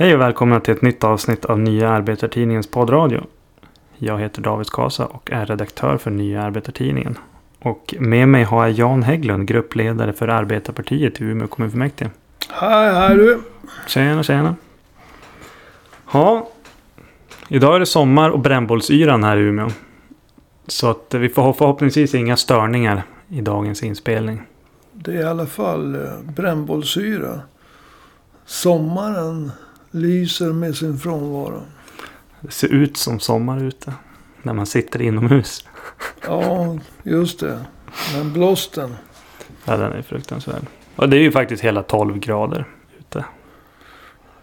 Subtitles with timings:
[0.00, 3.24] Hej och välkomna till ett nytt avsnitt av Nya Arbetartidningens poddradio.
[3.96, 7.18] Jag heter David Skasa och är redaktör för Nya Arbetartidningen.
[7.58, 12.10] Och med mig har jag Jan Hägglund, gruppledare för Arbetarpartiet i Umeå kommunfullmäktige.
[12.50, 13.40] Hej, hej du.
[13.86, 14.56] Tjena, tjena.
[16.12, 16.48] Ja,
[17.48, 19.68] idag är det sommar och brännbollsyran här i Umeå.
[20.66, 24.42] Så att vi får förhoppningsvis inga störningar i dagens inspelning.
[24.92, 27.40] Det är i alla fall eh, brännbollsyra.
[28.46, 29.52] Sommaren
[30.00, 31.62] lyser med sin frånvaro.
[32.40, 33.92] Det ser ut som sommar ute.
[34.42, 35.64] När man sitter inomhus.
[36.26, 37.64] Ja, just det.
[38.16, 38.94] Men blåsten.
[39.64, 40.62] Ja, den är fruktansvärd.
[40.96, 42.64] Och det är ju faktiskt hela 12 grader
[42.98, 43.24] ute.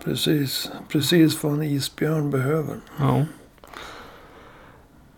[0.04, 2.76] Precis, precis vad en isbjörn behöver.
[3.00, 3.26] Ja.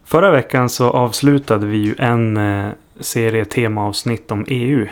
[0.03, 2.69] Förra veckan så avslutade vi ju en eh,
[2.99, 4.87] serie temaavsnitt om EU.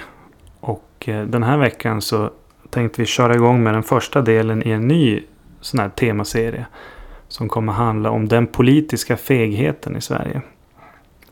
[0.60, 2.32] Och eh, den här veckan så
[2.70, 5.24] tänkte vi köra igång med den första delen i en ny
[5.66, 6.66] sån här temaserie.
[7.28, 10.42] Som kommer handla om den politiska fegheten i Sverige.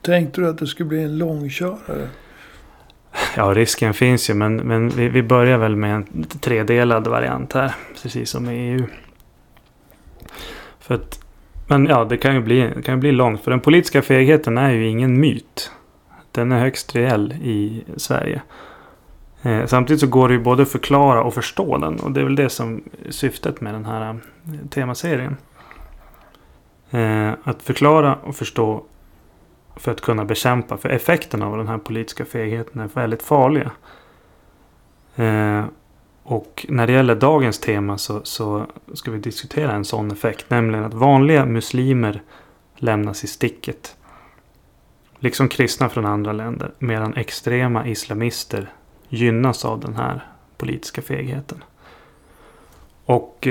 [0.01, 2.07] Tänkte du att det skulle bli en långkörare?
[3.35, 4.33] Ja, risken finns ju.
[4.33, 7.75] Men, men vi, vi börjar väl med en tredelad variant här.
[8.01, 8.85] Precis som i EU.
[10.79, 11.19] För att,
[11.67, 13.43] men ja, det kan ju bli, det kan ju bli långt.
[13.43, 15.71] För den politiska fegheten är ju ingen myt.
[16.31, 18.41] Den är högst reell i Sverige.
[19.43, 21.99] Eh, samtidigt så går det ju både att förklara och förstå den.
[21.99, 24.15] Och det är väl det som är syftet med den här eh,
[24.69, 25.37] temaserien.
[26.91, 28.83] Eh, att förklara och förstå
[29.75, 30.77] för att kunna bekämpa.
[30.77, 33.71] För effekterna av den här politiska fegheten är väldigt farliga.
[35.15, 35.65] Eh,
[36.23, 40.49] och när det gäller dagens tema så, så ska vi diskutera en sån effekt.
[40.49, 42.21] Nämligen att vanliga muslimer
[42.75, 43.97] lämnas i sticket.
[45.19, 46.71] Liksom kristna från andra länder.
[46.79, 48.69] Medan extrema islamister
[49.13, 50.25] gynnas av den här
[50.57, 51.63] politiska fegheten.
[53.05, 53.47] Och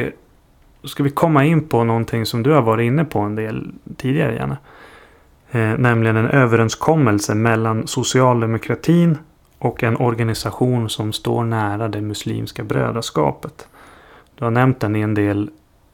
[0.83, 3.73] då ska vi komma in på någonting som du har varit inne på en del
[3.97, 4.57] tidigare gärna.
[5.51, 9.19] Eh, nämligen en överenskommelse mellan socialdemokratin
[9.59, 13.69] och en organisation som står nära det muslimska brödraskapet.
[14.35, 15.51] Du har nämnt den i en del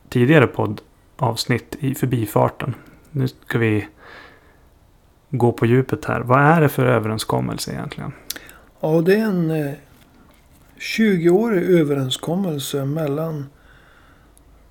[0.09, 2.75] tidigare poddavsnitt i förbifarten.
[3.11, 3.89] Nu ska vi
[5.31, 6.21] gå på djupet här.
[6.21, 8.13] Vad är det för överenskommelse egentligen?
[8.81, 9.75] Ja, det är en eh,
[10.79, 13.47] 20-årig överenskommelse mellan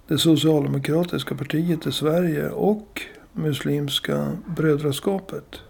[0.07, 3.01] det socialdemokratiska partiet i Sverige och
[3.33, 5.61] Muslimska brödraskapet.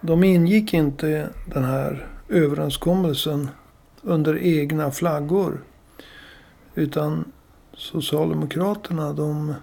[0.00, 3.48] De ingick inte den här överenskommelsen
[4.02, 5.64] under egna flaggor.
[6.74, 7.32] Utan
[7.74, 9.54] Socialdemokraterna de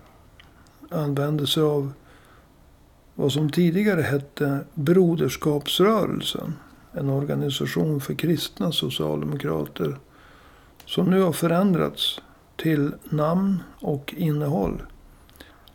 [0.89, 1.93] använde sig av
[3.15, 6.53] vad som tidigare hette Broderskapsrörelsen.
[6.99, 9.97] En organisation för kristna socialdemokrater.
[10.85, 12.21] Som nu har förändrats
[12.55, 14.81] till namn och innehåll.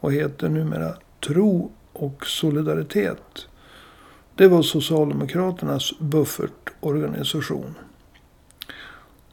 [0.00, 3.46] Och heter numera Tro och solidaritet.
[4.34, 7.74] Det var Socialdemokraternas buffertorganisation.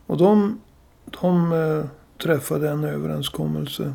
[0.05, 0.61] Och de,
[1.21, 1.85] de eh,
[2.17, 3.93] träffade en överenskommelse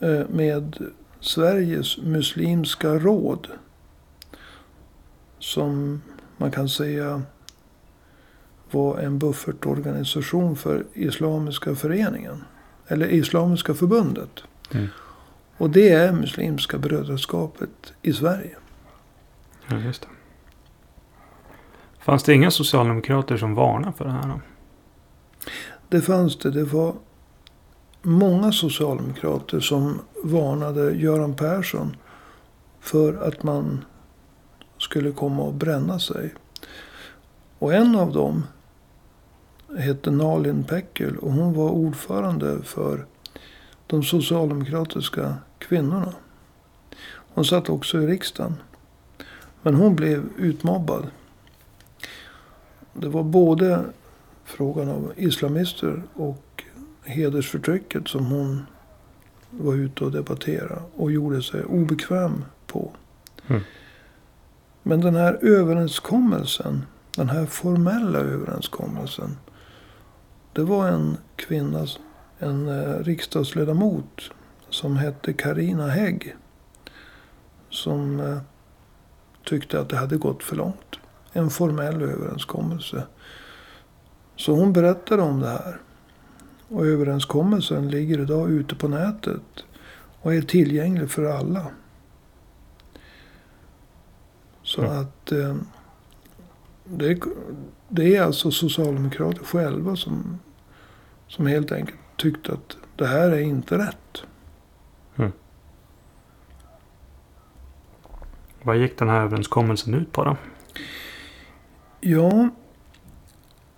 [0.00, 0.76] eh, med
[1.20, 3.48] Sveriges muslimska råd.
[5.38, 6.02] Som
[6.36, 7.22] man kan säga
[8.70, 12.44] var en buffertorganisation för Islamiska föreningen.
[12.86, 14.42] Eller Islamiska förbundet.
[14.74, 14.86] Mm.
[15.56, 18.56] Och det är Muslimska brödraskapet i Sverige.
[19.66, 20.08] Ja, just det.
[21.98, 24.40] Fanns det inga socialdemokrater som varnade för det här då?
[25.88, 26.50] Det fanns det.
[26.50, 26.94] Det var
[28.02, 31.96] många socialdemokrater som varnade Göran Persson
[32.80, 33.84] för att man
[34.78, 36.34] skulle komma och bränna sig.
[37.58, 38.46] Och en av dem
[39.78, 43.06] hette Nalin Pekgul och hon var ordförande för
[43.86, 46.12] de socialdemokratiska kvinnorna.
[47.34, 48.54] Hon satt också i riksdagen.
[49.62, 51.06] Men hon blev utmobbad.
[52.92, 53.84] Det var både
[54.44, 56.64] frågan om islamister och
[57.04, 58.66] hedersförtrycket som hon
[59.50, 62.92] var ute och debatterade och gjorde sig obekväm på.
[63.46, 63.62] Mm.
[64.88, 66.86] Men den här överenskommelsen,
[67.16, 69.36] den här formella överenskommelsen.
[70.52, 71.86] Det var en kvinna,
[72.38, 74.30] en eh, riksdagsledamot
[74.68, 76.36] som hette Karina Hägg.
[77.70, 78.38] Som eh,
[79.44, 80.98] tyckte att det hade gått för långt.
[81.32, 83.02] En formell överenskommelse.
[84.36, 85.80] Så hon berättade om det här.
[86.68, 89.64] Och överenskommelsen ligger idag ute på nätet.
[90.22, 91.66] Och är tillgänglig för alla.
[94.68, 94.98] Så Mm.
[95.00, 95.56] att eh,
[96.84, 97.20] det,
[97.88, 100.38] det är alltså socialdemokrater själva som,
[101.28, 104.22] som helt enkelt tyckte att det här är inte rätt.
[108.62, 110.36] Vad gick den här överenskommelsen ut på då?
[112.00, 112.48] Ja,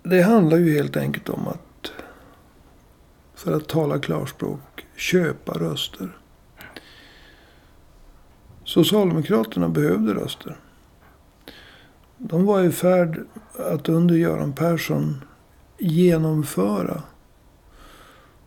[0.03, 1.91] det handlar ju helt enkelt om att,
[3.35, 6.17] för att tala klarspråk, köpa röster.
[8.63, 10.57] Socialdemokraterna behövde röster.
[12.23, 13.25] De var i färd
[13.57, 15.23] att under Göran Persson
[15.77, 17.03] genomföra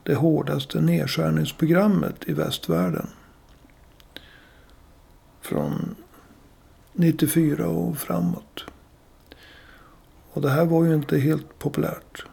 [0.03, 3.07] det hårdaste nedskärningsprogrammet i västvärlden.
[5.41, 5.95] Från
[6.93, 8.65] 94 och framåt.
[10.33, 12.27] Och det här var ju inte helt populärt.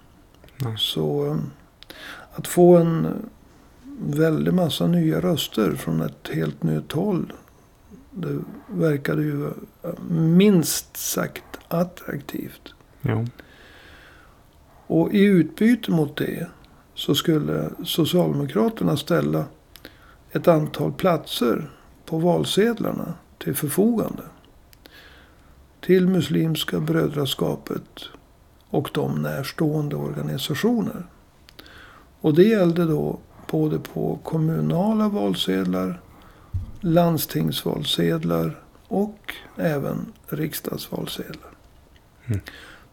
[0.58, 0.76] Nej.
[0.78, 1.38] Så eh,
[2.34, 3.30] att få en
[4.00, 7.34] väldig massa nya röster från ett helt nytt håll.
[8.12, 9.50] Det verkade ju
[10.10, 12.74] minst sagt attraktivt.
[13.02, 13.26] Jo.
[14.88, 16.48] Och i utbyte mot det
[16.94, 19.46] så skulle Socialdemokraterna ställa
[20.32, 21.70] ett antal platser
[22.06, 24.24] på valsedlarna till förfogande.
[25.82, 28.10] Till Muslimska brödraskapet
[28.70, 31.06] och de närstående organisationer.
[32.22, 33.20] Och det gällde då
[33.52, 36.02] både på kommunala valsedlar,
[36.82, 41.52] landstingsvalsedlar och även riksdagsvalsedlar.
[42.26, 42.40] Mm.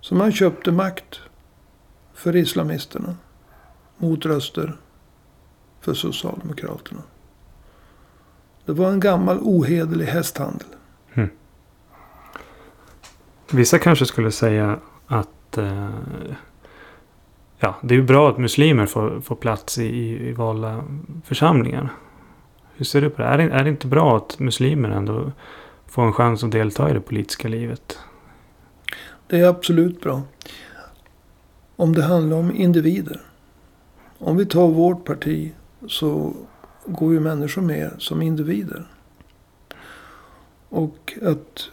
[0.00, 1.20] Så man köpte makt
[2.14, 3.17] för islamisterna
[3.96, 4.76] mot röster
[5.81, 7.02] för Socialdemokraterna.
[8.64, 10.69] Det var en gammal ohederlig hästhandel.
[13.50, 15.91] Vissa kanske skulle säga att eh,
[17.58, 20.84] ja, det är bra att muslimer får, får plats i, i valda
[21.25, 21.93] församlingar.
[22.78, 23.28] Hur ser du på det?
[23.28, 23.44] Är, det?
[23.44, 25.32] är det inte bra att muslimer ändå
[25.86, 27.98] får en chans att delta i det politiska livet?
[29.26, 30.22] Det är absolut bra.
[31.76, 33.20] Om det handlar om individer.
[34.19, 35.52] Om vi tar vårt parti
[35.88, 36.34] så
[36.86, 38.86] går ju människor med som individer.
[40.69, 41.70] Och att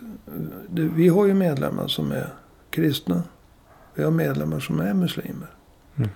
[0.69, 2.33] det, vi har ju medlemmar som är
[2.69, 3.23] kristna.
[3.93, 5.49] Vi har medlemmar som är muslimer.
[5.95, 6.09] Mm.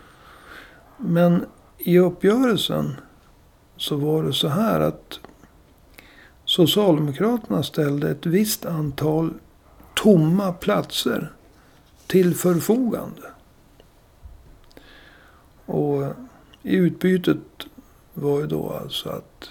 [0.97, 1.45] Men
[1.77, 2.95] i uppgörelsen
[3.79, 5.19] så var det så här att
[6.45, 9.33] Socialdemokraterna ställde ett visst antal
[9.95, 11.31] tomma platser
[12.07, 13.21] till förfogande.
[15.65, 16.03] Och
[16.63, 17.37] i utbytet
[18.13, 19.49] var ju då alltså att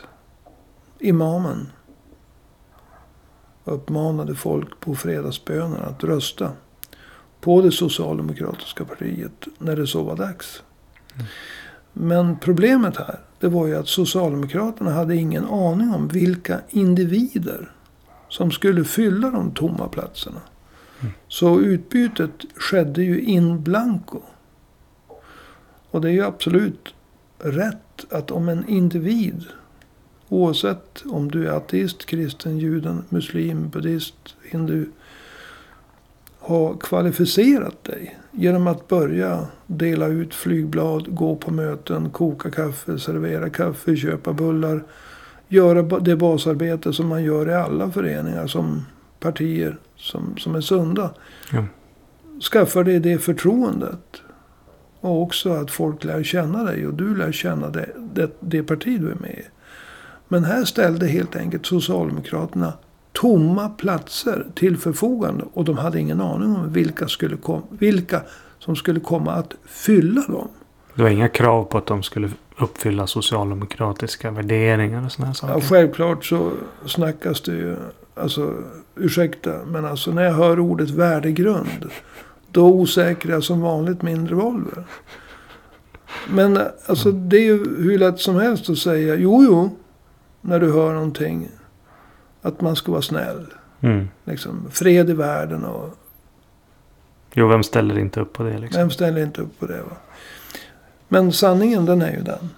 [0.98, 1.72] imamen
[3.64, 6.52] uppmanade folk på fredagsbönen att rösta
[7.40, 10.62] på det socialdemokratiska partiet när det så var dags.
[11.14, 11.26] Mm.
[11.92, 17.72] Men problemet här, det var ju att Socialdemokraterna hade ingen aning om vilka individer
[18.28, 20.40] som skulle fylla de tomma platserna.
[21.00, 21.12] Mm.
[21.28, 24.20] Så utbytet skedde ju in blanco.
[25.90, 26.94] Och det är ju absolut
[27.38, 29.44] rätt att om en individ
[30.28, 34.86] Oavsett om du är ateist, kristen, juden, muslim, buddhist, hindu.
[36.48, 43.50] Har kvalificerat dig genom att börja dela ut flygblad, gå på möten, koka kaffe, servera
[43.50, 44.84] kaffe, köpa bullar.
[45.48, 48.86] Göra det basarbete som man gör i alla föreningar som
[49.20, 51.10] partier som, som är sunda.
[51.52, 51.64] Ja.
[52.52, 54.22] Skaffar dig det förtroendet.
[55.00, 59.00] Och också att folk lär känna dig och du lär känna det, det, det parti
[59.00, 59.44] du är med i.
[60.28, 62.72] Men här ställde helt enkelt Socialdemokraterna
[63.12, 65.44] tomma platser till förfogande.
[65.52, 68.22] Och de hade ingen aning om vilka, skulle kom, vilka
[68.58, 70.48] som skulle komma att fylla dem.
[70.94, 75.54] Det var inga krav på att de skulle uppfylla socialdemokratiska värderingar och sådana saker.
[75.54, 76.52] Ja, självklart så
[76.86, 77.76] snackas det ju.
[78.14, 78.54] Alltså,
[78.96, 81.90] ursäkta, men alltså när jag hör ordet värdegrund.
[82.50, 84.84] Då osäkrar jag som vanligt min revolver.
[86.28, 89.14] Men alltså det är ju hur lätt som helst att säga.
[89.14, 89.76] Jo, jo
[90.40, 91.48] när du hör någonting.
[92.42, 93.46] Att man ska vara snäll.
[93.80, 94.08] Mm.
[94.24, 95.94] Liksom, fred i världen och...
[97.34, 98.80] Jo, vem ställer inte upp på det liksom?
[98.80, 99.82] Vem ställer inte upp på det?
[99.82, 99.96] Va?
[101.08, 102.50] Men sanningen den är ju den.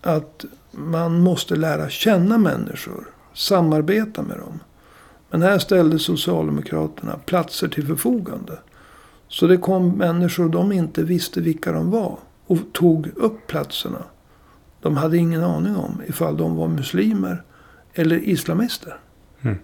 [0.00, 3.08] Att man måste lära känna människor.
[3.32, 4.60] Samarbeta med dem.
[5.30, 8.58] Men här ställde Socialdemokraterna platser till förfogande.
[9.28, 12.18] Så det kom människor de inte visste vilka de var.
[12.46, 14.02] Och tog upp platserna.
[14.80, 17.42] De hade ingen aning om ifall de var muslimer
[17.94, 18.96] eller islamister.
[19.42, 19.58] Mm.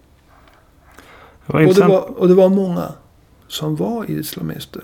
[1.46, 2.92] Det och, det var, och det var många
[3.48, 4.82] som var islamister.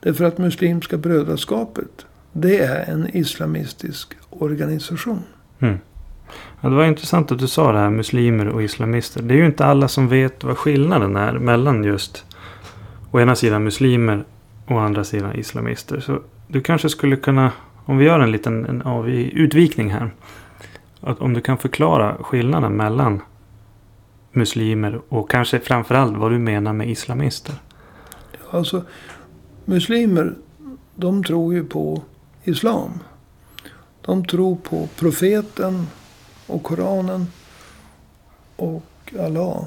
[0.00, 5.22] Därför att Muslimska brödraskapet, det är en islamistisk organisation.
[5.58, 5.78] Mm.
[6.60, 9.22] Ja, det var intressant att du sa det här muslimer och islamister.
[9.22, 12.24] Det är ju inte alla som vet vad skillnaden är mellan just
[13.10, 14.24] å ena sidan muslimer
[14.66, 16.00] och å andra sidan islamister.
[16.00, 17.52] Så du kanske skulle kunna
[17.84, 20.10] Om vi gör en liten en av, utvikning här.
[21.00, 23.20] Att om du kan förklara skillnaden mellan
[24.32, 27.54] muslimer och kanske framförallt vad du menar med islamister.
[28.50, 28.84] Alltså,
[29.64, 30.34] muslimer,
[30.94, 32.02] de tror ju på
[32.44, 32.90] islam.
[34.00, 35.86] De tror på profeten
[36.46, 37.26] och Koranen
[38.56, 39.64] och Allah.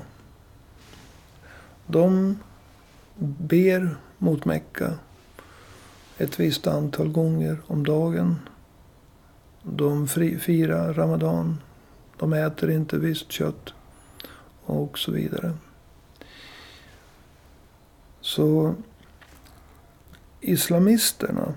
[1.85, 2.37] De
[3.19, 4.93] ber mot Mecka
[6.17, 8.39] ett visst antal gånger om dagen.
[9.63, 10.07] De
[10.39, 11.61] firar Ramadan.
[12.17, 13.73] De äter inte visst kött.
[14.65, 15.53] Och så vidare.
[18.21, 18.75] Så
[20.41, 21.53] islamisterna.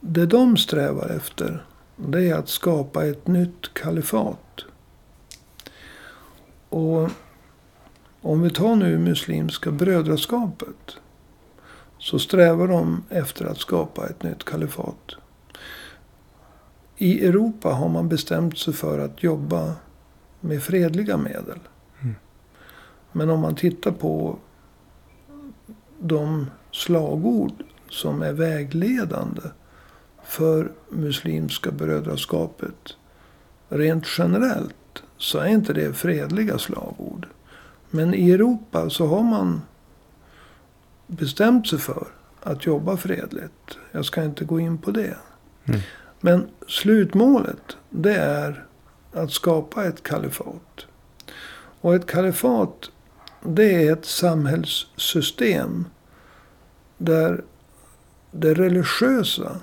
[0.00, 1.64] Det de strävar efter.
[1.96, 4.64] Det är att skapa ett nytt kalifat.
[6.68, 7.10] Och
[8.20, 10.96] om vi tar nu Muslimska brödraskapet.
[11.98, 15.16] Så strävar de efter att skapa ett nytt kalifat.
[16.98, 19.74] I Europa har man bestämt sig för att jobba
[20.40, 21.58] med fredliga medel.
[22.02, 22.14] Mm.
[23.12, 24.38] Men om man tittar på
[25.98, 29.42] de slagord som är vägledande
[30.24, 32.96] för Muslimska brödraskapet
[33.68, 37.26] rent generellt så är inte det fredliga slagord.
[37.90, 39.62] Men i Europa så har man
[41.06, 42.06] bestämt sig för
[42.42, 43.78] att jobba fredligt.
[43.92, 45.16] Jag ska inte gå in på det.
[45.64, 45.80] Mm.
[46.20, 48.66] Men slutmålet det är
[49.12, 50.86] att skapa ett kalifat.
[51.80, 52.90] Och ett kalifat
[53.42, 55.84] det är ett samhällssystem
[56.98, 57.44] där
[58.30, 59.60] det religiösa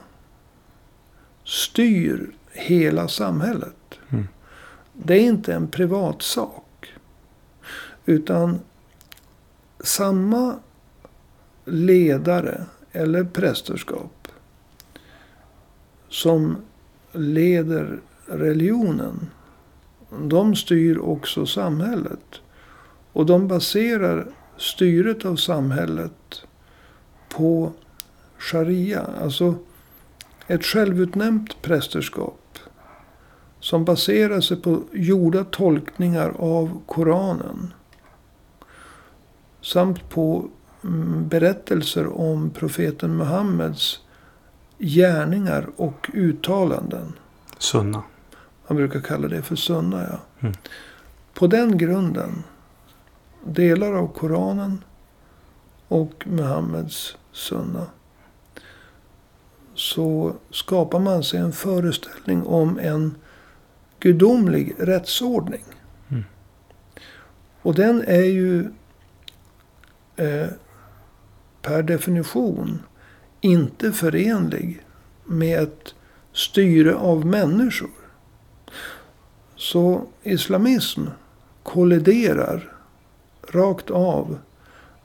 [1.44, 4.00] styr hela samhället.
[4.10, 4.28] Mm.
[4.94, 6.94] Det är inte en privatsak.
[8.06, 8.60] Utan
[9.80, 10.56] samma
[11.66, 14.23] ledare eller prästerskap
[16.14, 16.58] som
[17.12, 19.30] leder religionen.
[20.22, 22.42] De styr också samhället.
[23.14, 24.28] Och de baserar
[24.58, 26.42] styret av samhället
[27.30, 27.72] på
[28.38, 29.08] sharia.
[29.22, 29.56] Alltså
[30.48, 32.60] ett självutnämnt prästerskap.
[33.60, 37.74] Som baserar sig på gjorda tolkningar av Koranen.
[39.62, 40.50] Samt på
[40.84, 44.03] mm, berättelser om profeten Muhammeds
[44.84, 47.14] gärningar och uttalanden.
[47.58, 48.04] Sunna.
[48.68, 50.20] Man brukar kalla det för sunna, ja.
[50.40, 50.54] Mm.
[51.34, 52.44] På den grunden,
[53.46, 54.84] delar av Koranen
[55.88, 57.86] och Muhammeds sunna.
[59.76, 63.16] Så skapar man sig en föreställning om en
[64.00, 65.64] gudomlig rättsordning.
[66.10, 66.24] Mm.
[67.62, 68.72] Och den är ju
[70.16, 70.48] eh,
[71.62, 72.80] per definition
[73.44, 74.82] inte förenlig
[75.26, 75.96] med ett
[76.34, 77.90] styre av människor.
[79.56, 81.06] Så islamism
[81.64, 82.74] kolliderar
[83.52, 84.38] rakt av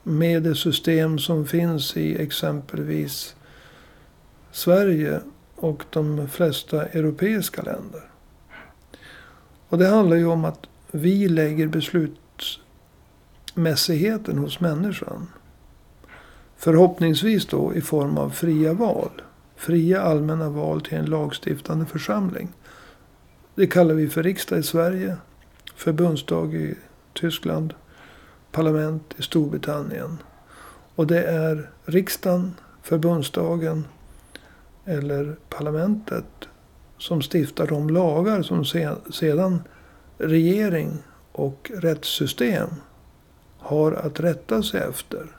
[0.03, 3.37] med det system som finns i exempelvis
[4.53, 5.21] Sverige
[5.55, 8.03] och de flesta europeiska länder.
[9.69, 15.27] Och det handlar ju om att vi lägger beslutsmässigheten hos människan.
[16.61, 19.11] Förhoppningsvis då i form av fria val.
[19.57, 22.49] Fria allmänna val till en lagstiftande församling.
[23.55, 25.17] Det kallar vi för riksdag i Sverige.
[25.75, 26.75] Förbundsdag i
[27.13, 27.75] Tyskland.
[28.53, 30.19] Parlament i Storbritannien.
[30.95, 33.85] Och det är riksdagen, förbundsdagen
[34.85, 36.49] eller parlamentet
[36.99, 38.65] som stiftar de lagar som
[39.13, 39.63] sedan
[40.19, 40.99] regering
[41.33, 42.69] och rättssystem
[43.59, 45.38] har att rätta sig efter.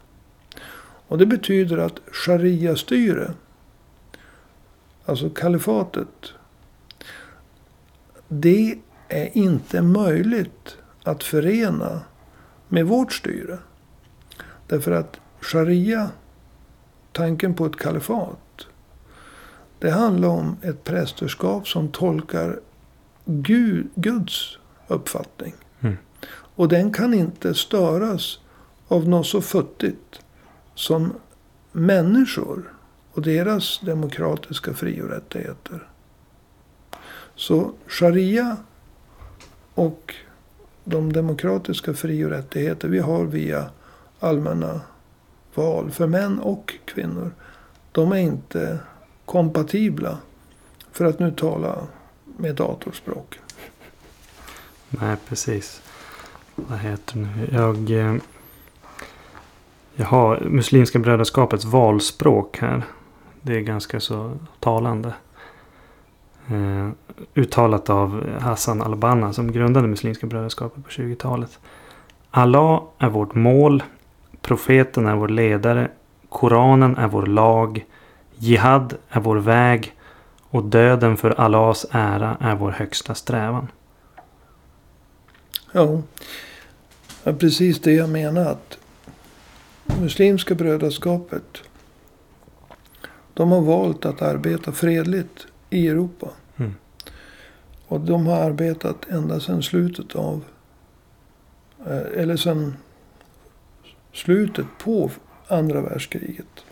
[1.10, 3.34] Och det betyder att sharia-styre,
[5.06, 6.34] alltså kalifatet,
[8.28, 12.02] det är inte möjligt att förena
[12.68, 13.58] med vårt styre.
[14.68, 16.10] Därför att sharia,
[17.12, 18.68] tanken på ett kalifat,
[19.80, 22.60] det handlar om ett prästerskap som tolkar
[23.26, 25.54] Gud, Guds uppfattning.
[25.80, 25.98] Mm.
[26.32, 28.40] Och den kan inte störas
[28.88, 30.22] av något så futtigt
[30.80, 31.14] som
[31.72, 32.74] människor
[33.12, 35.88] och deras demokratiska fri och rättigheter.
[37.36, 38.58] Så sharia
[39.74, 40.16] och
[40.84, 43.70] de demokratiska fri och rättigheter vi har via
[44.20, 44.82] allmänna
[45.56, 47.32] val för män och kvinnor.
[47.92, 48.80] De är inte
[49.26, 50.18] kompatibla.
[50.92, 51.88] För att nu tala
[52.38, 53.40] med datorspråk.
[54.90, 55.82] Nej, precis.
[56.56, 57.50] Vad heter nu?
[57.52, 58.22] Jag, eh,
[60.00, 62.84] jag har Muslimska brödraskapets valspråk här.
[63.42, 65.14] Det är ganska så talande.
[66.48, 66.90] Eh,
[67.36, 71.60] uttalat av Hassan al-Banna som grundade Muslimska brödraskapet på 20-talet.
[72.32, 73.84] Allah är vårt mål.
[74.42, 75.92] Profeten är vår ledare.
[76.30, 77.86] Koranen är vår lag.
[78.36, 79.96] Jihad är vår väg.
[80.50, 83.68] Och döden för Allahs ära är vår högsta strävan.
[85.72, 86.02] Ja,
[87.24, 88.46] ja precis det jag menar.
[88.46, 88.79] att
[90.02, 91.58] Muslimska brödraskapet.
[93.34, 96.30] De har valt att arbeta fredligt i Europa.
[96.58, 96.74] Mm.
[97.88, 100.44] Och de har arbetat ända sedan slutet av
[101.86, 102.76] Eh, eller sen
[104.14, 105.12] slutet på
[105.48, 106.66] andra världskriget.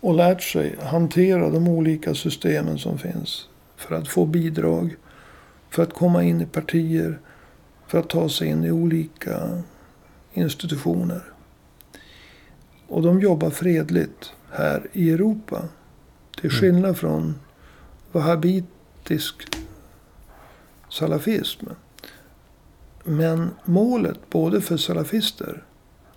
[0.00, 3.48] Och lärt sig hantera de olika systemen som finns.
[3.76, 4.96] För att få bidrag.
[5.70, 7.18] För att komma in i partier.
[7.86, 9.62] För att ta sig in i olika
[10.32, 11.31] institutioner.
[12.92, 15.62] Och de jobbar fredligt här i Europa.
[16.36, 16.60] Till mm.
[16.60, 17.34] skillnad från
[18.12, 19.56] wahhabitisk
[20.88, 21.66] salafism.
[23.04, 25.62] Men målet både för salafister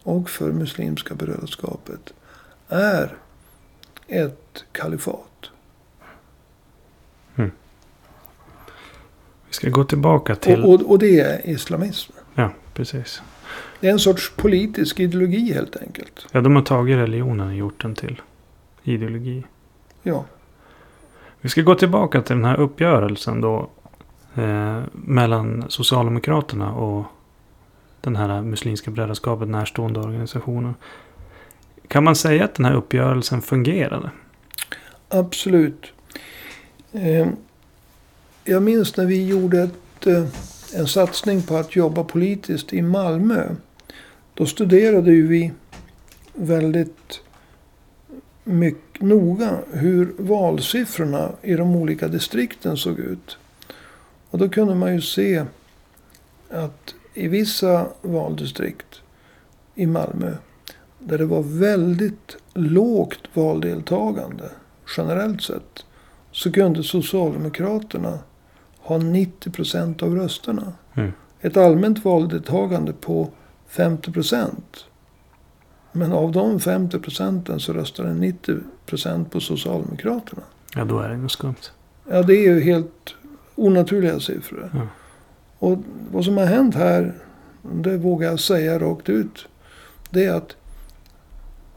[0.03, 2.13] och för Muslimska brödraskapet
[2.67, 3.17] är
[4.07, 5.49] ett kalifat.
[7.35, 7.51] Mm.
[9.47, 10.63] Vi ska gå tillbaka till...
[10.63, 12.11] Och, och, och, det är islamism.
[12.35, 13.21] Ja, precis.
[13.79, 16.27] Det är en sorts politisk ideologi helt enkelt.
[16.31, 18.21] Ja, de har tagit religionen och gjort den till
[18.83, 19.43] ideologi.
[20.03, 20.25] Ja.
[21.41, 23.69] Vi ska gå tillbaka till den här uppgörelsen då
[24.35, 27.05] eh, mellan Socialdemokraterna och
[28.01, 30.75] den här Muslimska brödraskapet närstående organisationen.
[31.87, 34.09] Kan man säga att den här uppgörelsen fungerade?
[35.09, 35.93] Absolut.
[36.91, 37.27] Eh,
[38.43, 40.25] jag minns när vi gjorde ett, eh,
[40.73, 43.49] en satsning på att jobba politiskt i Malmö.
[44.33, 45.51] Då studerade ju vi
[46.33, 47.21] väldigt
[48.43, 53.37] mycket noga hur valsiffrorna i de olika distrikten såg ut.
[54.29, 55.45] Och då kunde man ju se
[56.49, 59.01] att i vissa valdistrikt
[59.75, 60.35] i Malmö.
[60.99, 64.49] Där det var väldigt lågt valdeltagande
[64.97, 65.85] generellt sett.
[66.31, 68.19] Så kunde Socialdemokraterna
[68.85, 70.73] ha 90 procent av rösterna.
[70.93, 71.11] Mm.
[71.41, 73.29] Ett allmänt valdeltagande på
[73.67, 74.85] 50 procent.
[75.91, 80.41] Men av de 50 procenten så röstade 90 procent på Socialdemokraterna.
[80.75, 81.71] Ja, då är det något skumt.
[82.09, 83.15] Ja, det är ju helt
[83.55, 84.69] onaturliga siffror.
[84.73, 84.87] Ja.
[85.59, 85.77] Och
[86.11, 87.13] vad som har hänt här,
[87.61, 89.47] det vågar jag säga rakt ut.
[90.09, 90.55] Det är att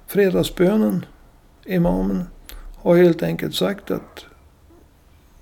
[0.06, 1.04] fredagsbönen,
[1.64, 2.24] imamen,
[2.76, 4.24] har helt enkelt sagt att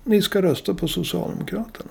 [0.07, 1.89] ni ska rösta på Socialdemokraterna.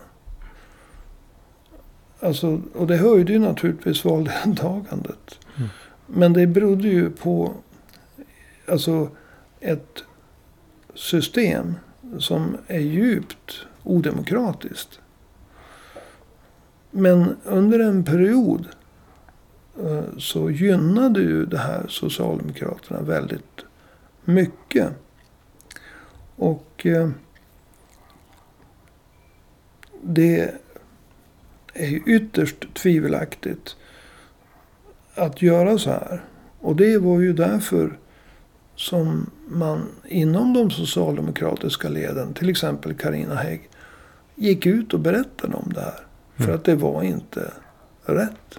[2.20, 5.38] Alltså, och det höjde ju naturligtvis valdeltagandet.
[5.56, 5.68] Mm.
[6.06, 7.54] Men det berodde ju på
[8.68, 9.10] alltså,
[9.60, 10.04] ett
[10.94, 11.74] system
[12.18, 15.00] som är djupt odemokratiskt.
[16.90, 18.66] Men under en period
[19.82, 23.64] eh, så gynnade ju det här Socialdemokraterna väldigt
[24.24, 24.88] mycket.
[26.36, 27.10] Och eh,
[30.06, 30.54] det
[31.74, 33.76] är ju ytterst tvivelaktigt
[35.14, 36.24] att göra så här.
[36.60, 37.98] Och det var ju därför
[38.74, 43.68] som man inom de socialdemokratiska leden, till exempel Karina Hägg,
[44.34, 46.00] gick ut och berättade om det här.
[46.36, 46.56] För mm.
[46.56, 47.52] att det var inte
[48.04, 48.58] rätt.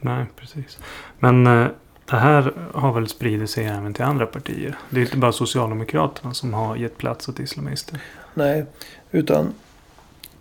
[0.00, 0.78] Nej, precis.
[1.18, 1.66] Men eh,
[2.04, 4.78] det här har väl spridit sig även till andra partier?
[4.90, 8.00] Det är inte bara Socialdemokraterna som har gett plats åt islamister.
[8.34, 8.66] Nej,
[9.10, 9.54] utan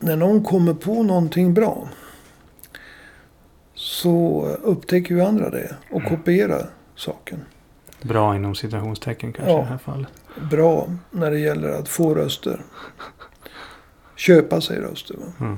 [0.01, 1.89] när någon kommer på någonting bra.
[3.73, 6.09] Så upptäcker ju andra det och mm.
[6.09, 7.45] kopierar saken.
[8.01, 10.09] Bra inom citationstecken kanske ja, i det här fallet.
[10.51, 12.61] Bra när det gäller att få röster.
[14.15, 15.15] Köpa sig röster.
[15.39, 15.57] Mm.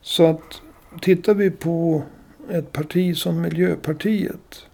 [0.00, 0.60] Så att
[1.00, 2.02] tittar vi på
[2.50, 4.66] ett parti som Miljöpartiet.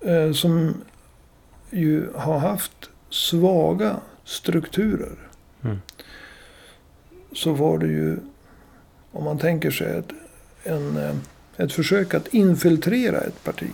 [0.00, 0.74] Eh, som
[1.70, 5.18] ju har haft svaga strukturer.
[5.62, 5.78] Mm.
[7.32, 8.16] Så var det ju,
[9.12, 10.12] om man tänker sig ett,
[10.64, 11.16] en, eh,
[11.56, 13.70] ett försök att infiltrera ett parti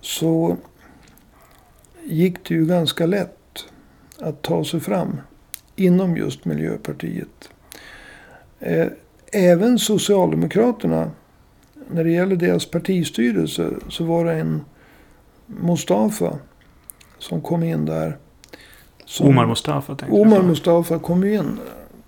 [0.00, 0.56] så
[2.04, 3.64] gick det ju ganska lätt
[4.18, 5.20] att ta sig fram
[5.76, 7.50] inom just Miljöpartiet.
[8.60, 8.86] Eh,
[9.32, 11.10] även Socialdemokraterna,
[11.90, 14.64] när det gäller deras partistyrelse, så var det en
[15.46, 16.38] Mustafa
[17.18, 18.16] som kom in där.
[19.04, 21.58] Som, Omar Mustafa tänkte Omar Mustafa kom in.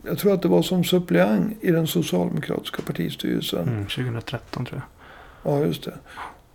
[0.06, 3.68] Jag tror att det var som suppleant i den socialdemokratiska partistyrelsen.
[3.68, 4.82] Mm, 2013 tror
[5.42, 5.52] jag.
[5.52, 5.94] Ja, just det.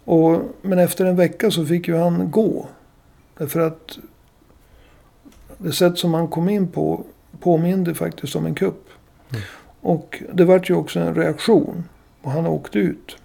[0.04, 2.68] Och, men efter en vecka så fick ju han gå.
[3.38, 4.00] Därför att
[5.58, 7.06] det sätt som han kom in på
[7.40, 8.90] påminde faktiskt om en kupp.
[9.30, 9.42] Mm.
[9.82, 11.84] Och det vart ju också en reaktion.
[12.22, 13.18] Och han åkte ut.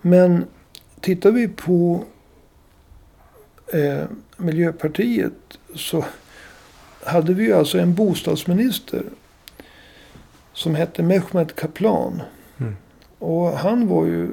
[0.00, 0.44] Men
[1.00, 2.04] tittar vi på
[3.72, 4.04] eh,
[4.36, 6.04] Miljöpartiet så
[7.08, 9.02] hade vi alltså en bostadsminister
[10.52, 12.22] som hette Mehmet Kaplan.
[12.58, 12.76] Mm.
[13.18, 14.28] Och han var ju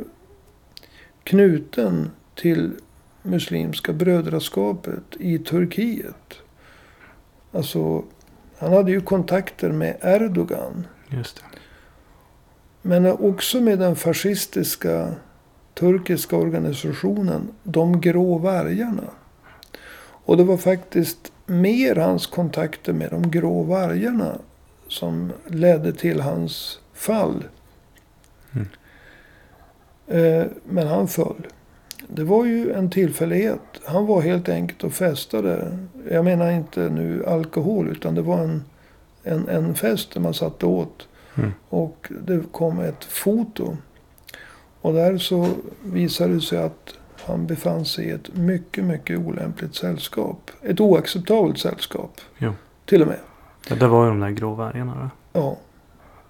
[1.23, 2.71] knuten till
[3.21, 6.33] Muslimska brödraskapet i Turkiet.
[7.51, 8.03] Alltså,
[8.57, 10.88] han hade ju kontakter med Erdogan.
[11.09, 11.59] Just det.
[12.81, 15.15] Men också med den fascistiska
[15.73, 19.09] turkiska organisationen De grå vargarna.
[19.97, 24.38] Och det var faktiskt mer hans kontakter med de grå vargarna
[24.88, 27.43] som ledde till hans fall.
[28.51, 28.67] Mm.
[30.08, 31.47] Eh, men han föll.
[32.08, 33.62] Det var ju en tillfällighet.
[33.86, 35.77] Han var helt enkelt och festade.
[36.12, 38.63] Jag menar inte nu alkohol utan det var en,
[39.23, 41.08] en, en fest där man satt åt.
[41.38, 41.51] Mm.
[41.69, 43.77] Och det kom ett foto.
[44.81, 45.49] Och där så
[45.84, 46.95] visade det sig att
[47.27, 50.51] han befann sig i ett mycket, mycket olämpligt sällskap.
[50.61, 52.21] Ett oacceptabelt sällskap.
[52.38, 52.53] Jo.
[52.85, 53.19] Till och med.
[53.69, 55.39] Ja, det var ju de där grå vargarna då.
[55.39, 55.57] Ja.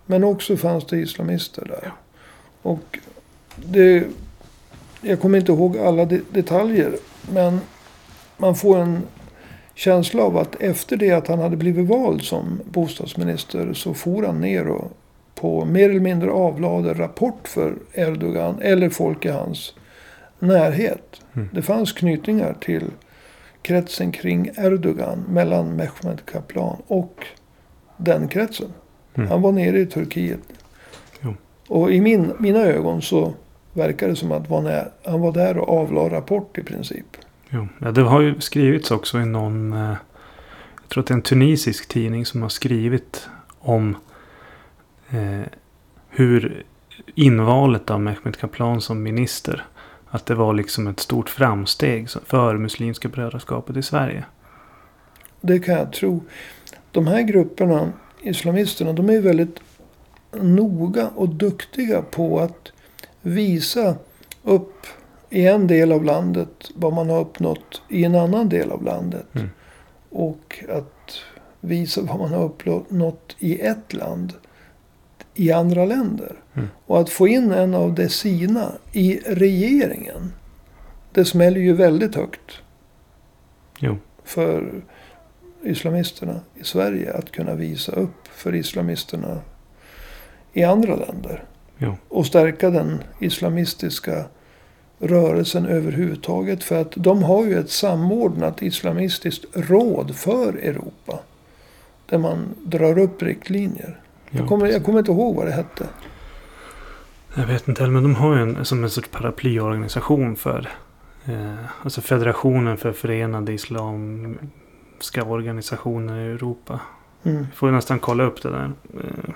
[0.05, 1.91] Men också fanns det islamister där.
[2.61, 2.99] Och
[3.55, 4.07] det...
[5.01, 6.95] Jag kommer inte ihåg alla de, detaljer.
[7.31, 7.59] Men
[8.37, 9.01] man får en
[9.75, 14.41] känsla av att efter det att han hade blivit vald som bostadsminister så for han
[14.41, 14.91] ner och
[15.35, 19.73] på mer eller mindre avlade rapport för Erdogan eller folk i hans
[20.45, 21.21] närhet.
[21.33, 21.49] Mm.
[21.53, 22.91] Det fanns knytningar till
[23.61, 27.25] kretsen kring Erdogan mellan Mehmet Kaplan och
[27.97, 28.67] den kretsen.
[29.15, 29.29] Mm.
[29.29, 30.39] Han var nere i Turkiet.
[31.21, 31.33] Jo.
[31.67, 33.33] Och i min, mina ögon så
[33.73, 37.17] verkar det som att var när, han var där och avlade rapport i princip.
[37.49, 37.67] Jo.
[37.79, 39.73] Ja, det har ju skrivits också i någon...
[39.73, 39.95] Eh,
[40.81, 43.29] jag tror att det är en tunisisk tidning som har skrivit
[43.59, 43.97] om
[45.09, 45.47] eh,
[46.09, 46.63] hur
[47.15, 49.65] invalet av Mehmet Kaplan som minister.
[50.15, 54.25] Att det var liksom ett stort framsteg för Muslimska brödraskapet i Sverige.
[55.41, 56.23] Det kan jag tro.
[56.91, 59.59] De här grupperna, islamisterna, de är väldigt
[60.31, 62.71] noga och duktiga på att
[63.21, 63.95] visa
[64.43, 64.87] upp
[65.29, 69.35] i en del av landet vad man har uppnått i en annan del av landet.
[69.35, 69.49] Mm.
[70.09, 71.17] Och att
[71.59, 74.33] visa vad man har uppnått i ett land
[75.35, 76.35] i andra länder.
[76.53, 76.67] Mm.
[76.85, 80.33] Och att få in en av de sina i regeringen.
[81.11, 82.61] Det smäller ju väldigt högt
[83.79, 83.97] Jo.
[84.23, 84.83] för
[85.63, 89.41] islamisterna i Sverige att kunna visa upp för islamisterna
[90.53, 91.43] i andra länder.
[91.77, 91.95] Jo.
[92.09, 94.25] Och stärka den islamistiska
[94.99, 96.63] rörelsen överhuvudtaget.
[96.63, 101.19] För att de har ju ett samordnat islamistiskt råd för Europa.
[102.09, 103.99] Där man drar upp riktlinjer.
[104.37, 105.87] Jag kommer, jag kommer inte ihåg vad det hette.
[107.35, 110.69] Jag vet inte heller, men de har ju en, som en sorts paraplyorganisation för
[111.25, 116.79] eh, alltså Federationen för Förenade Islamska Organisationer i Europa.
[117.23, 117.47] Mm.
[117.55, 118.71] Får ju nästan kolla upp det där.
[118.93, 119.33] Eh,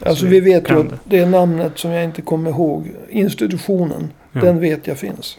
[0.00, 0.98] Alltså Så vi vet ju att det.
[1.04, 2.92] det är namnet som jag inte kommer ihåg.
[3.08, 4.12] Institutionen.
[4.32, 5.38] ja, Den vet jag finns.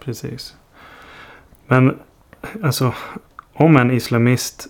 [0.00, 0.54] Precis.
[1.66, 1.98] Men
[2.62, 2.94] alltså
[3.52, 4.66] om en islamist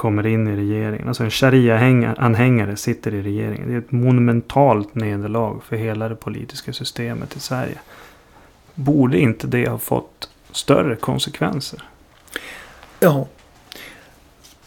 [0.00, 1.08] kommer in i regeringen.
[1.08, 3.68] Alltså en sharia-anhängare sitter i regeringen.
[3.68, 7.78] Det är ett monumentalt nederlag för hela det politiska systemet i Sverige.
[8.74, 11.82] Borde inte det ha fått större konsekvenser?
[13.00, 13.26] Ja.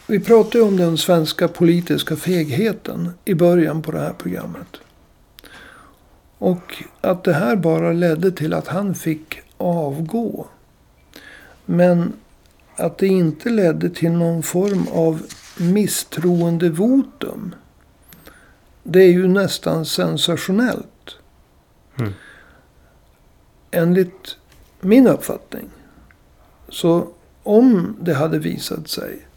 [0.07, 4.77] Vi pratade ju om den svenska politiska fegheten i början på det här programmet.
[6.37, 10.47] Och att det här bara ledde till att han fick avgå.
[11.65, 12.13] Men
[12.75, 15.21] att det inte ledde till någon form av
[15.57, 17.55] misstroendevotum.
[18.83, 21.17] Det är ju nästan sensationellt.
[21.99, 22.13] Mm.
[23.71, 24.37] Enligt
[24.81, 25.69] min uppfattning.
[26.69, 27.07] Så
[27.43, 29.27] om det hade visat sig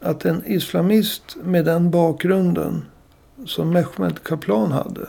[0.00, 2.84] att en islamist med den bakgrunden
[3.46, 5.08] som Mehmet Kaplan hade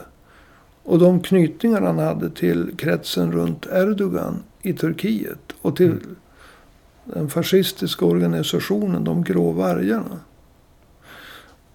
[0.82, 6.16] och de knytningar han hade till kretsen runt Erdogan i Turkiet och till Mm.
[7.06, 10.20] Den fascistiska organisationen De grå vargarna.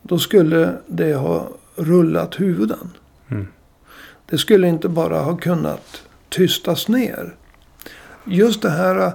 [0.01, 2.89] Då skulle det ha rullat huvuden.
[3.27, 3.47] Mm.
[4.25, 7.35] Det skulle inte bara ha kunnat tystas ner.
[8.25, 9.13] Just det här,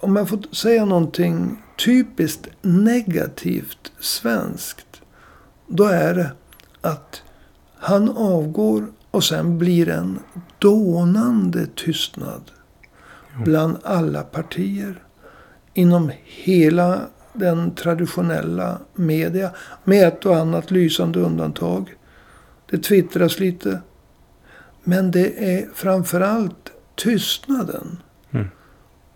[0.00, 5.00] om jag får säga någonting typiskt negativt svenskt.
[5.66, 6.30] Då är det
[6.80, 7.22] att
[7.76, 10.18] han avgår och sen blir en
[10.58, 12.50] dånande tystnad.
[13.44, 15.02] Bland alla partier.
[15.78, 17.00] Inom hela
[17.32, 19.50] den traditionella media.
[19.84, 21.94] Med ett och annat lysande undantag.
[22.70, 23.80] Det twittras lite.
[24.84, 28.02] Men det är framförallt tystnaden.
[28.30, 28.46] Mm.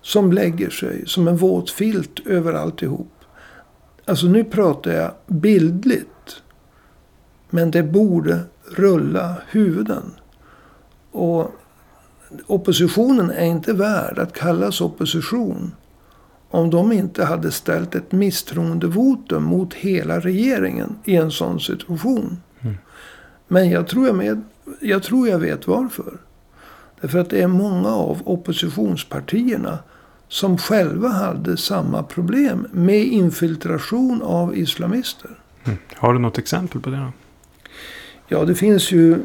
[0.02, 3.12] Som lägger sig som en våt filt över alltihop.
[4.04, 6.42] Alltså nu pratar jag bildligt.
[7.50, 8.40] Men det borde
[8.76, 10.14] rulla huvuden.
[11.10, 11.50] Och
[12.46, 15.72] oppositionen är inte värd att kallas opposition.
[16.52, 22.38] Om de inte hade ställt ett misstroendevotum mot hela regeringen i en sån situation.
[22.60, 22.76] Mm.
[23.48, 24.42] Men jag tror jag, med,
[24.80, 26.12] jag tror jag vet varför.
[27.00, 29.78] Därför att det är många av oppositionspartierna
[30.28, 35.30] som själva hade samma problem med infiltration av islamister.
[35.64, 35.78] Mm.
[35.96, 36.96] Har du något exempel på det?
[36.96, 37.12] Då?
[38.28, 39.18] Ja, det finns ju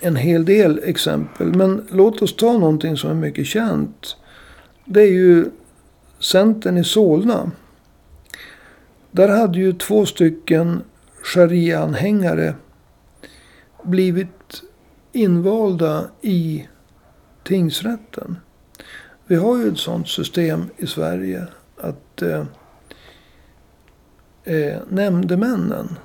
[0.00, 1.54] en hel del exempel.
[1.54, 4.16] Men låt oss ta någonting som är mycket känt.
[4.84, 5.50] Det är ju
[6.18, 7.50] Centern i Solna.
[9.10, 10.82] Där hade ju två stycken
[11.22, 12.54] sharia-anhängare
[13.82, 14.62] blivit
[15.12, 16.68] invalda i
[17.44, 18.36] tingsrätten.
[19.26, 22.44] Vi har ju ett sådant system i Sverige att eh,
[24.44, 25.98] eh, nämndemännen,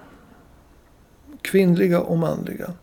[1.42, 2.74] kvinnliga och manliga,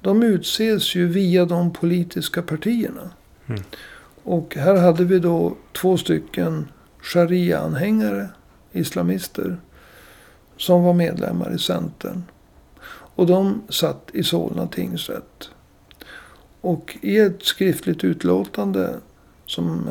[0.00, 3.10] de utses ju via de politiska partierna.
[3.46, 3.62] Mm.
[4.24, 6.68] Och här hade vi då två stycken
[7.02, 8.28] sharia-anhängare,
[8.72, 9.56] islamister,
[10.56, 12.22] som var medlemmar i Centern.
[13.16, 15.50] Och de satt i Solna tingsrätt.
[16.60, 18.94] Och i ett skriftligt utlåtande
[19.46, 19.90] som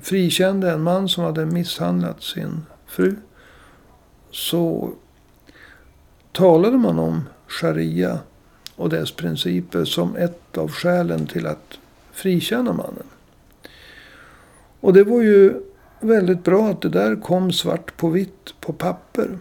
[0.00, 3.16] frikände en man som hade misshandlat sin fru.
[4.30, 4.92] Så
[6.32, 8.18] talade man om sharia
[8.76, 11.79] och dess principer som ett av skälen till att
[12.12, 13.06] frikänna mannen.
[14.80, 15.54] Och det var ju
[16.00, 19.38] väldigt bra att det där kom svart på vitt på papper.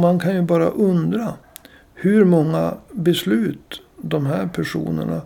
[0.00, 1.34] Man kan ju bara undra
[1.94, 5.20] hur många beslut de här personerna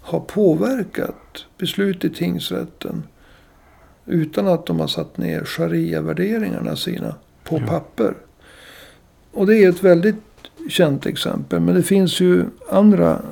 [0.00, 3.02] har påverkat beslut i tingsrätten.
[4.06, 7.66] Utan att de har satt ner sharia-värderingarna sina på Ja.
[7.66, 8.14] papper.
[9.32, 10.16] Och det är ett väldigt
[10.68, 11.60] känt exempel.
[11.60, 13.22] Men det finns ju andra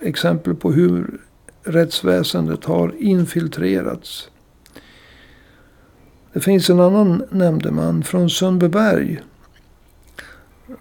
[0.00, 1.20] exempel på hur
[1.64, 4.30] rättsväsendet har infiltrerats.
[6.32, 9.20] Det finns en annan nämndeman från Sundbyberg.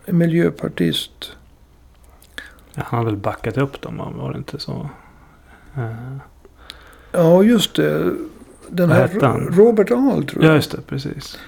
[0.06, 1.32] En miljöpartist.
[2.74, 4.90] Ja, han har väl backat upp dem, var det inte så?
[5.76, 6.18] Eh,
[7.12, 8.14] Ja, just det.
[8.70, 9.40] Den Vad här?
[9.52, 10.52] Robert Ahl tror jag.
[10.52, 10.82] ja, just det.
[10.82, 11.40] Precis.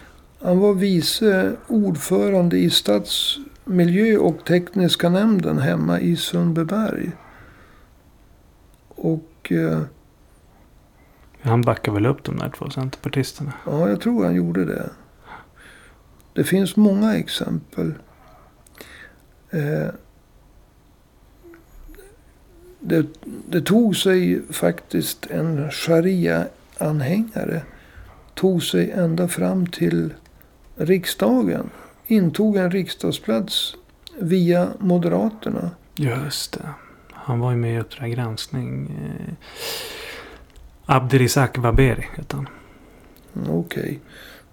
[0.41, 7.11] Han var vice ordförande i stadsmiljö och tekniska nämnden hemma i Sundbyberg.
[8.97, 9.81] Och eh,
[11.41, 13.53] Han backar väl upp de där två centerpartisterna.
[13.65, 14.89] ja, jag tror han gjorde det.
[16.33, 17.93] Det finns många exempel.
[19.49, 19.87] Eh,
[22.79, 23.05] det,
[23.49, 27.61] det tog sig faktiskt en sharia-anhängare.
[28.33, 30.13] Tog sig ända fram till
[30.75, 31.69] riksdagen.
[32.07, 33.75] Intog en riksdagsplats
[34.19, 35.71] via Moderaterna.
[35.95, 36.69] Just det.
[37.27, 38.91] Han var ju med i Uppdrag granskning.
[39.05, 39.33] Eh,
[40.85, 42.47] Abdirizak Vaberi hette han.
[43.35, 43.99] Mm, Okej,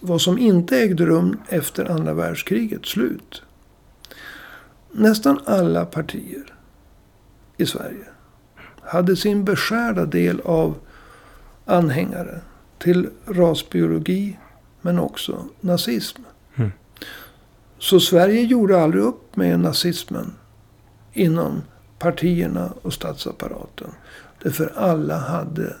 [0.00, 3.42] vad som inte ägde rum efter andra världskrigets slut.
[4.92, 6.54] Nästan alla partier
[7.56, 8.04] i Sverige
[8.82, 10.74] hade sin beskärda del av
[11.64, 12.40] anhängare
[12.78, 14.38] till rasbiologi
[14.80, 16.22] men också nazism.
[17.78, 20.34] Så Sverige gjorde aldrig upp med nazismen
[21.12, 21.62] inom
[21.98, 23.90] partierna och statsapparaten.
[24.42, 25.76] Därför alla hade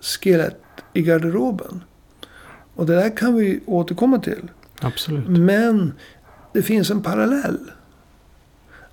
[0.00, 0.60] skelett
[0.92, 1.84] i garderoben.
[2.74, 4.50] Och det där kan vi återkomma till.
[4.80, 5.28] Absolut.
[5.28, 5.92] Men
[6.52, 7.70] det finns en parallell.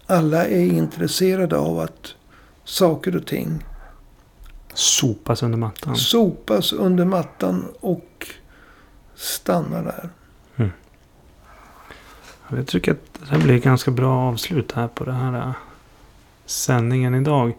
[0.05, 2.15] Alla är intresserade av att
[2.63, 3.65] saker och ting
[4.73, 5.95] Sopas under mattan.
[5.95, 8.27] sopas under mattan och
[9.15, 10.09] stannar där.
[12.49, 15.51] Jag tycker att det blir ett ganska bra avslut här på den här äh,
[16.45, 17.53] sändningen idag.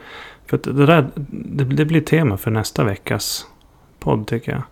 [0.47, 3.47] För det, där, det, det blir tema för nästa veckas
[3.99, 4.63] podd tycker jag.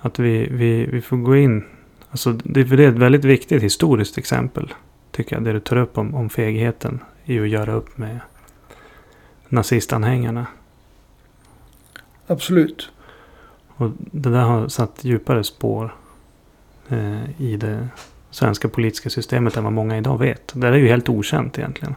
[0.00, 1.64] Att vi, vi, vi får gå in.
[2.10, 4.74] Alltså det, det är ett väldigt viktigt historiskt exempel.
[5.10, 5.44] Tycker jag.
[5.44, 8.20] Det du tar upp om, om fegheten i att göra upp med
[9.48, 10.46] nazistanhängarna.
[12.26, 12.90] Absolut.
[13.76, 15.94] Och det där har satt djupare spår
[16.88, 17.88] eh, i det
[18.36, 20.52] svenska politiska systemet än vad många idag vet.
[20.54, 21.94] Det är ju helt okänt egentligen.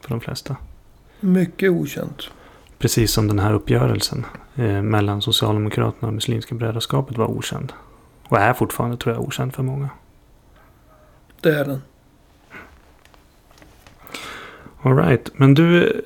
[0.00, 0.56] För de flesta.
[1.20, 2.30] Mycket okänt.
[2.78, 7.72] Precis som den här uppgörelsen eh, mellan Socialdemokraterna och Muslimska brödraskapet var okänd.
[8.28, 9.88] Och är fortfarande tror jag okänd för många.
[11.40, 11.82] Det är den.
[14.82, 16.00] Alright, men du,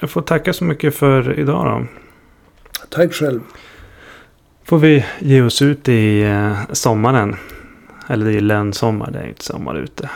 [0.00, 1.86] jag får tacka så mycket för idag då.
[2.88, 3.40] Tack själv.
[4.64, 7.36] Får vi ge oss ut i eh, sommaren.
[8.10, 10.10] Eller det är lönnsommar, det är inte sommar ute.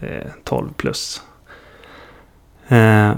[0.00, 1.22] Det är 12 plus.
[2.68, 3.12] Eh,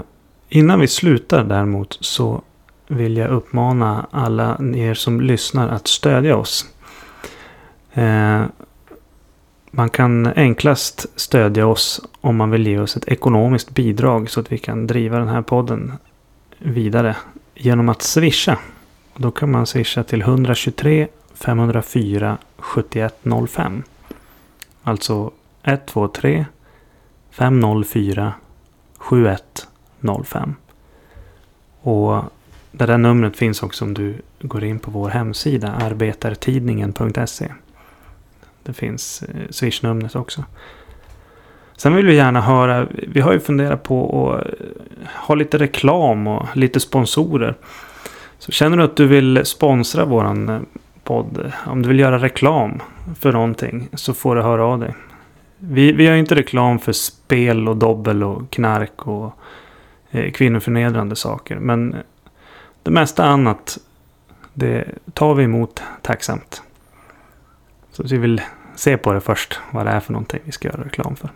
[0.49, 2.41] innan vi slutar däremot så
[2.87, 6.65] vill jag uppmana alla er som lyssnar att stödja oss.
[7.93, 8.43] Eh,
[9.71, 14.51] man kan enklast stödja oss om man vill ge oss ett ekonomiskt bidrag så att
[14.51, 15.93] vi kan driva den här podden
[16.59, 17.15] vidare
[17.55, 18.57] genom att swisha.
[19.15, 23.83] Då kan man swisha till 123 504 7105.
[24.83, 25.31] Alltså
[25.63, 26.45] 123
[27.31, 28.33] 504
[28.97, 30.55] 7105.
[31.81, 32.23] Och
[32.71, 37.51] det där numret finns också om du går in på vår hemsida arbetartidningen.se.
[38.63, 40.43] Det finns eh, swishnumret också.
[41.77, 44.67] Sen vill vi gärna höra, vi har ju funderat på att eh,
[45.27, 47.55] ha lite reklam och lite sponsorer.
[48.39, 50.61] Så känner du att du vill sponsra våran eh,
[51.03, 52.81] podd, om du vill göra reklam
[53.19, 54.95] för någonting så får du höra av dig.
[55.57, 59.33] Vi, vi gör inte reklam för spel och dobbel och knark och
[60.11, 61.55] eh, kvinnoförnedrande saker.
[61.55, 61.95] Men
[62.83, 63.77] det mesta annat
[64.53, 66.61] det tar vi emot tacksamt.
[67.91, 68.41] Så vi vill
[68.75, 71.29] se på det först, vad det är för någonting vi ska göra reklam för.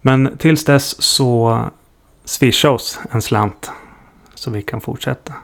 [0.00, 1.60] Men tills dess så
[2.24, 3.70] swisha oss en slant
[4.34, 5.34] så vi kan fortsätta.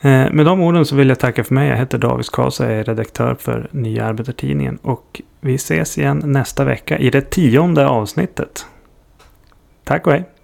[0.00, 1.68] Eh, med de orden så vill jag tacka för mig.
[1.68, 4.76] Jag heter David Karlsson och är redaktör för Nya Arbetartidningen.
[4.82, 8.66] Och vi ses igen nästa vecka i det tionde avsnittet.
[9.84, 10.39] Tack och hej!